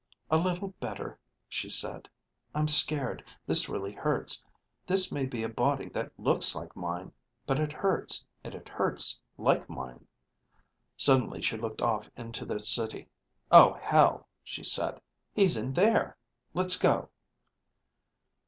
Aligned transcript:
"A 0.31 0.37
little 0.39 0.69
better," 0.79 1.19
she 1.47 1.69
said. 1.69 2.09
"I'm 2.55 2.67
scared. 2.67 3.23
This 3.45 3.69
really 3.69 3.91
hurts. 3.91 4.43
This 4.87 5.11
may 5.11 5.27
be 5.27 5.43
a 5.43 5.47
body 5.47 5.89
that 5.89 6.11
looks 6.17 6.55
like 6.55 6.75
mine, 6.75 7.11
but 7.45 7.59
it 7.59 7.71
hurts, 7.71 8.25
and 8.43 8.55
it 8.55 8.67
hurts 8.67 9.21
like 9.37 9.69
mine." 9.69 10.07
Suddenly 10.97 11.43
she 11.43 11.55
looked 11.55 11.83
off 11.83 12.09
into 12.17 12.45
the 12.45 12.59
city. 12.59 13.09
"Oh 13.51 13.73
hell," 13.73 14.27
she 14.43 14.63
said. 14.63 14.99
"He's 15.35 15.55
in 15.55 15.71
there. 15.73 16.17
Let's 16.55 16.77
go." 16.77 17.09